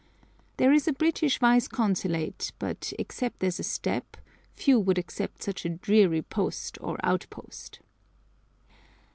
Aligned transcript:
{115a} 0.01 0.57
There 0.57 0.73
is 0.73 0.87
a 0.87 0.93
British 0.93 1.37
Vice 1.37 1.67
Consulate, 1.67 2.53
but, 2.57 2.91
except 2.97 3.43
as 3.43 3.59
a 3.59 3.63
step, 3.63 4.17
few 4.55 4.79
would 4.79 4.97
accept 4.97 5.43
such 5.43 5.63
a 5.63 5.69
dreary 5.69 6.23
post 6.23 6.79
or 6.81 6.97
outpost. 7.03 7.81